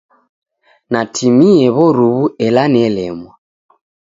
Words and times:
Natimie 0.91 1.67
w'oruw'u 1.75 2.25
ela 2.45 2.63
nelemwa. 2.73 3.31